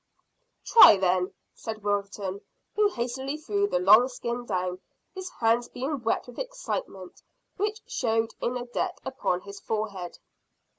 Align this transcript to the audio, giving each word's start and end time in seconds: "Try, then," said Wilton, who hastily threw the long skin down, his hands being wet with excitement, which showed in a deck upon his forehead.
"Try, 0.65 0.97
then," 0.97 1.31
said 1.53 1.83
Wilton, 1.83 2.41
who 2.75 2.89
hastily 2.91 3.37
threw 3.37 3.67
the 3.67 3.77
long 3.77 4.07
skin 4.09 4.47
down, 4.47 4.81
his 5.13 5.29
hands 5.29 5.69
being 5.69 5.99
wet 6.01 6.25
with 6.25 6.39
excitement, 6.39 7.21
which 7.57 7.83
showed 7.85 8.33
in 8.41 8.57
a 8.57 8.65
deck 8.65 8.97
upon 9.05 9.41
his 9.41 9.59
forehead. 9.59 10.17